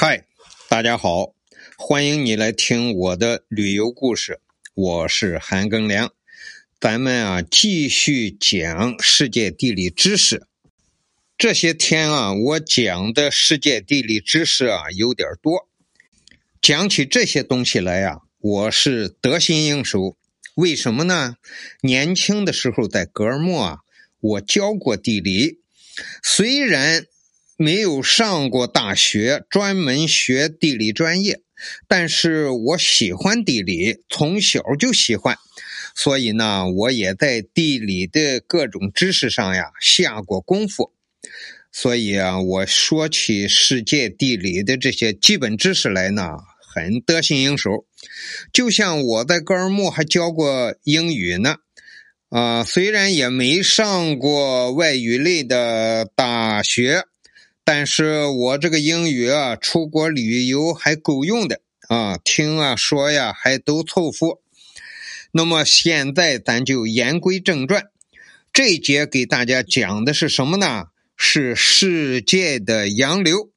[0.00, 0.28] 嗨，
[0.68, 1.34] 大家好，
[1.76, 4.38] 欢迎你来听我的旅游故事。
[4.74, 6.12] 我是韩庚良，
[6.78, 10.46] 咱们啊继续讲世界地理知识。
[11.36, 15.68] 这些天啊，我讲的世界地理知识啊有点多，
[16.62, 20.16] 讲起这些东西来呀，我是得心应手。
[20.54, 21.34] 为什么呢？
[21.80, 23.78] 年轻的时候在格尔木啊，
[24.20, 25.58] 我教过地理，
[26.22, 27.04] 虽然。
[27.60, 31.40] 没有上过大学，专门学地理专业，
[31.88, 35.36] 但是我喜欢地理，从小就喜欢，
[35.92, 40.92] 所以呢，我也在地理的各种知识上呀下过功夫。
[41.72, 46.22] 所以啊，我说起世界地理的这些基本知识来呢，
[46.72, 47.84] 很得心应手。
[48.52, 51.56] 就像我在格尔木还教过英语呢，
[52.28, 57.02] 啊，虽然也没上过外语类的大学。
[57.70, 64.40] 但是我这个英语啊，出国旅游还够用的啊，听啊说呀还都凑合。
[65.32, 67.90] 那么现在咱就言归正传，
[68.54, 70.86] 这一节给大家讲的是什么呢？
[71.14, 73.50] 是世界的洋流，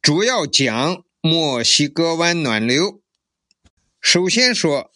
[0.00, 3.02] 主要讲墨西哥湾暖流。
[4.00, 4.90] 首先说，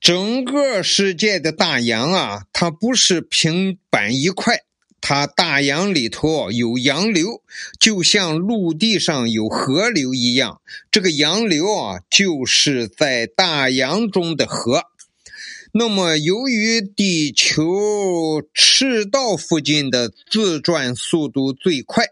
[0.00, 4.62] 整个世界的大洋啊，它不是平板一块。
[5.00, 7.42] 它大洋里头有洋流，
[7.78, 10.60] 就像陆地上有河流一样。
[10.90, 14.84] 这个洋流啊，就是在大洋中的河。
[15.72, 22.06] 那么，由于地球赤道附近的自转速度最快，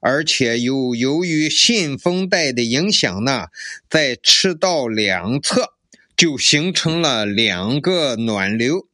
[0.00, 3.46] 而且又由于信风带的影响呢，
[3.88, 5.72] 在赤道两侧
[6.16, 8.86] 就形成了两个暖流。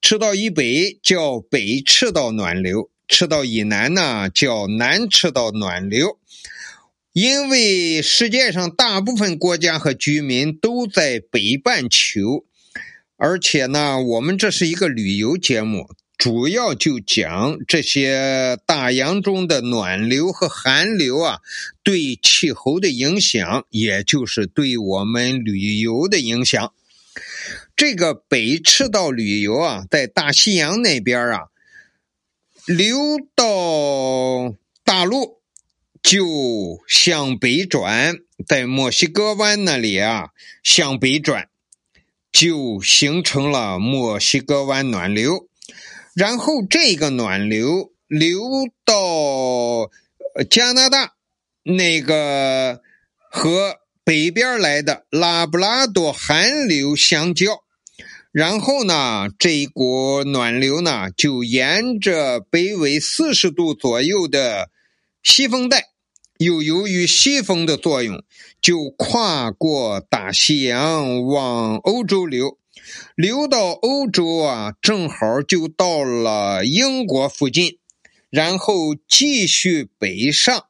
[0.00, 6.18] 赤道以北叫北赤道暖流，赤道以南呢叫南赤道暖流。
[7.12, 12.44] 因为世界上大部分国家和居民都在北半球，
[13.16, 21.40] 而且呢，我们这是一个旅游节目，主要就讲这些大洋中的暖流和寒流啊
[21.82, 26.72] 对气候的影响，也就是对我们旅游的影响。
[27.78, 31.42] 这个北赤道旅游啊，在大西洋那边啊，
[32.66, 32.98] 流
[33.36, 34.52] 到
[34.82, 35.40] 大陆
[36.02, 40.30] 就向北转，在墨西哥湾那里啊
[40.64, 41.48] 向北转，
[42.32, 45.46] 就形成了墨西哥湾暖流。
[46.16, 48.40] 然后这个暖流流
[48.84, 49.88] 到
[50.50, 51.14] 加拿大
[51.62, 52.82] 那个
[53.30, 57.62] 和北边来的拉布拉多寒流相交。
[58.30, 64.70] 然后呢，这一股暖流呢，就沿着北纬四十度左右的
[65.22, 65.86] 西风带，
[66.36, 68.22] 又由于西风的作用，
[68.60, 72.58] 就跨过大西洋往欧洲流，
[73.16, 77.78] 流到欧洲啊，正好就到了英国附近，
[78.30, 80.67] 然后继续北上。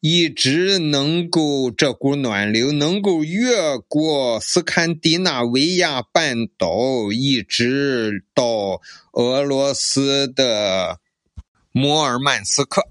[0.00, 8.80] 一直能够这股暖流能够越过斯堪的纳维亚半岛，一直到
[9.12, 10.98] 俄罗斯的
[11.70, 12.88] 摩尔曼斯克。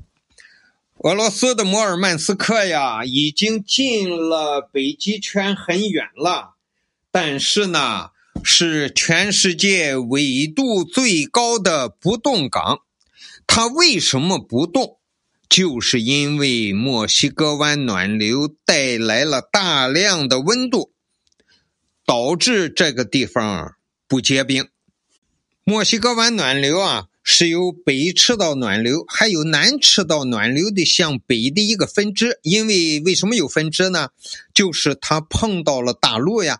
[1.00, 6.58] 俄罗斯的摩尔曼斯克呀，已经进了北极圈很远了，
[7.09, 8.12] 但是呢，
[8.44, 12.81] 是全世界纬度最高的不动港。
[13.48, 14.99] 它为什么不动？
[15.50, 20.92] 就是因为墨西哥湾暖流带来了大量的温度，
[22.06, 23.74] 导致这个地方
[24.08, 24.68] 不结冰。
[25.64, 32.40] 墨西哥湾暖流啊，是由北赤道暖流还有南赤道暖流的向北的一个分支。
[32.44, 34.10] 因为为什么有分支呢？
[34.54, 36.60] 就是它碰到了大陆呀，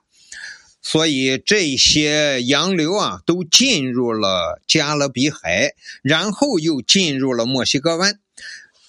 [0.82, 8.20] 所以这些洋流啊都进入了加勒比海，然后又进入了墨西哥湾。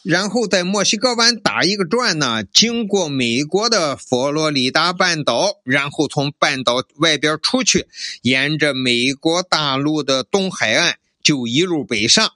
[0.02, 7.86] 然后在墨西哥湾打一个转呢，经过美国的佛罗里达半岛，然后从半岛外边出去，
[8.22, 12.32] 沿着美国大陆的东海岸就一路北上，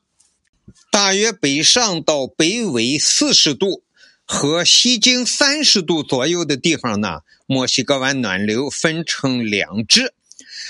[0.90, 3.82] 大约北上到北纬四十度
[4.26, 10.12] 和西经三十度左右的地方呢，墨西哥湾暖流分成两支，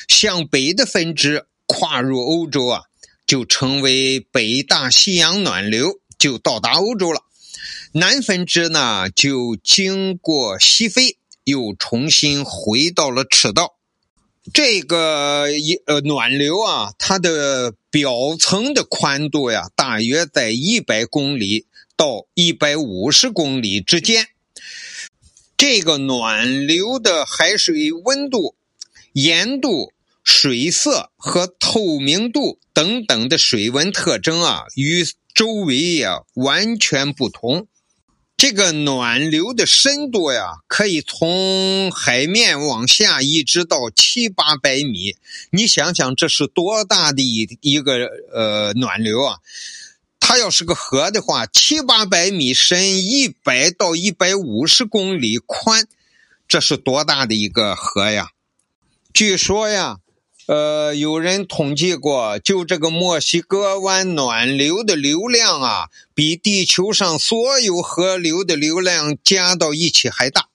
[0.06, 2.82] 向北的分支跨入欧洲啊，
[3.26, 5.98] 就成为北大西洋暖流。
[6.24, 7.20] 就到达欧洲了，
[7.92, 13.74] 南分支呢就经过西非，又重新回到了赤道。
[14.50, 18.10] 这个一呃暖流啊，它的表
[18.40, 24.28] 层的宽度呀，大约在一百公里到一百五十公里之间。
[25.58, 28.54] 这个暖流的海水温度、
[29.12, 29.92] 盐度、
[30.24, 35.04] 水色和透明度等等的水文特征啊，与
[35.34, 37.68] 周围呀完全不同。
[38.36, 45.14] 这个暖流的深度呀，可以从海面往下一直到七八百米。
[45.50, 49.38] 你想想，这是多大的一一个呃暖流啊！
[50.18, 55.86] 它要是个河的话，七八百米深，一百到一百五十公里宽，
[56.48, 58.30] 这是多大的一个河呀？
[59.12, 59.98] 据说呀。
[60.46, 70.50] 呃，有人统计过，就这个墨西哥湾暖流的流量啊，比地球上所有河流的流量加到一起还大。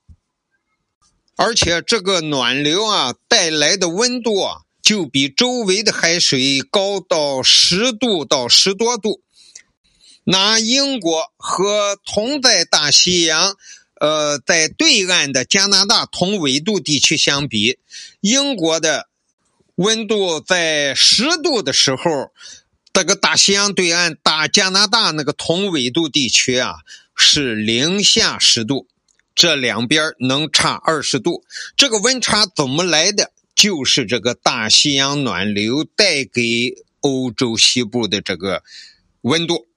[1.36, 9.22] 而且这个暖流啊带来的温度啊，就比周围的海水高到十度到十多度。
[10.26, 13.56] 拿英国和同在大西洋，
[14.00, 17.80] 呃，在对岸的加拿大同纬度地区相比，
[18.22, 19.09] 英国的。
[19.80, 22.34] 温度在十度的时候，
[22.92, 26.80] 这个大西洋对岸大加拿大那个同纬度地区啊，
[27.16, 28.90] 是零下十度，
[29.34, 31.46] 这两边能差二十度。
[31.78, 33.32] 这个温差怎么来的？
[33.56, 38.64] 就是这个大西洋暖流带给欧洲西部的这个
[39.22, 39.70] 温度。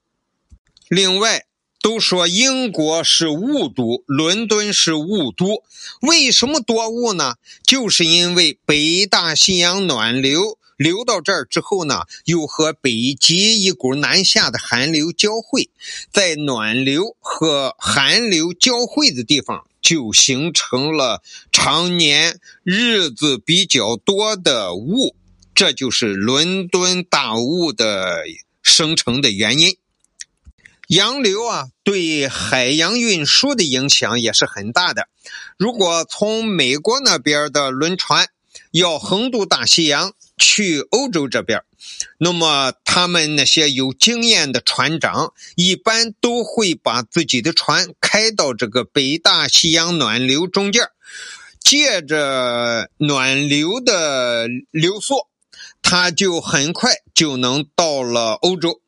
[0.88, 1.44] 另外。
[1.82, 5.64] 都说英国是雾都，伦敦是雾都，
[6.00, 7.34] 为什么多雾呢？
[7.66, 15.70] 就是因为北大西洋暖流流到这儿之后呢，又和北极一股南下的寒流交汇，
[16.12, 21.20] 在暖流和寒流交汇的地方，就形成了
[21.50, 25.16] 常年日子比较多的雾，
[25.52, 28.22] 这就是伦敦大雾的
[28.62, 29.76] 生成的原因。
[30.92, 35.08] 洋流啊，对海洋运输的影响也是很大的。
[35.56, 38.28] 如果从美国那边的轮船
[38.72, 41.62] 要横渡大西洋去欧洲这边，
[42.18, 50.90] 那么他们那些有经验的船长一般都会把自己的船开到这个北大西洋暖流中间，
[51.58, 55.26] 借着暖流的流速，
[55.80, 58.81] 他就很快就能到了欧洲。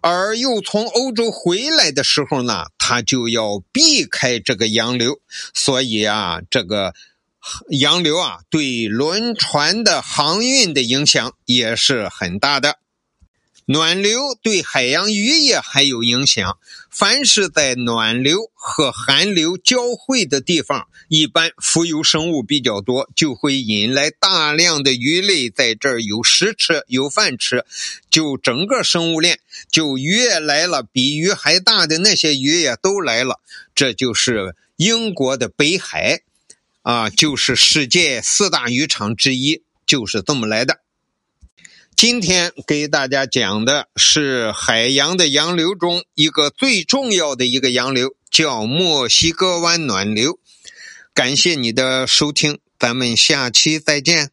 [0.00, 5.20] 而又从欧洲回来的时候呢，他就要避开这个洋流，
[5.54, 6.94] 所以啊，这个
[7.70, 12.78] 洋流啊，对轮船的航运的影响也是很大的。
[13.70, 16.56] 暖流对海洋渔业还有影响。
[16.90, 27.66] 凡是在暖流和寒流交汇的地方，一般浮游生物比较多，就会引来大量的鱼类在这儿有食吃、有饭吃，
[28.08, 29.38] 就整个生物链
[29.70, 33.38] 就鱼来了，比鱼还大的那些鱼也都来了。
[33.74, 36.22] 这就是英国的北海，
[36.80, 40.80] 啊，就是世界四大渔场之一，就是这么来的。
[41.98, 50.38] 今天给大家讲的是海洋的洋流中一个最重要的一个洋流，叫墨西哥湾暖流。
[51.12, 54.30] 感谢你的收听，咱们下期再见。